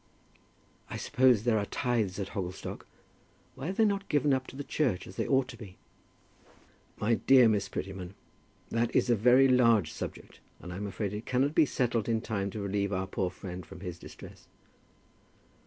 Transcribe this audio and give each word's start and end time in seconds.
"I 0.89 0.97
suppose 0.97 1.43
there 1.43 1.59
are 1.59 1.65
tithes 1.67 2.17
at 2.17 2.29
Hogglestock. 2.29 2.87
Why 3.53 3.67
are 3.69 3.73
they 3.73 3.85
not 3.85 4.09
given 4.09 4.33
up 4.33 4.47
to 4.47 4.55
the 4.55 4.63
church, 4.63 5.05
as 5.05 5.15
they 5.15 5.27
ought 5.27 5.47
to 5.49 5.57
be?" 5.57 5.77
"My 6.97 7.13
dear 7.13 7.47
Miss 7.47 7.69
Prettyman, 7.69 8.15
that 8.71 8.95
is 8.95 9.11
a 9.11 9.15
very 9.15 9.47
large 9.47 9.93
subject, 9.93 10.39
and 10.59 10.73
I 10.73 10.77
am 10.77 10.87
afraid 10.87 11.13
it 11.13 11.27
cannot 11.27 11.53
be 11.53 11.67
settled 11.67 12.09
in 12.09 12.19
time 12.19 12.49
to 12.49 12.61
relieve 12.61 12.91
our 12.91 13.05
poor 13.05 13.29
friend 13.29 13.63
from 13.63 13.81
his 13.81 13.99
distress." 13.99 14.47